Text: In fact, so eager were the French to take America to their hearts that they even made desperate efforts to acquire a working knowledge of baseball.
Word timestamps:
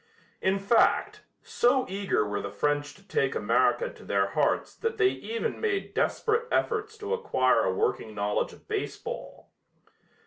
In 0.41 0.57
fact, 0.57 1.21
so 1.43 1.85
eager 1.87 2.25
were 2.27 2.41
the 2.41 2.49
French 2.49 2.95
to 2.95 3.07
take 3.07 3.35
America 3.35 3.87
to 3.87 4.03
their 4.03 4.29
hearts 4.29 4.73
that 4.77 4.97
they 4.97 5.09
even 5.09 5.61
made 5.61 5.93
desperate 5.93 6.47
efforts 6.51 6.97
to 6.97 7.13
acquire 7.13 7.61
a 7.65 7.71
working 7.71 8.15
knowledge 8.15 8.51
of 8.51 8.67
baseball. 8.67 9.51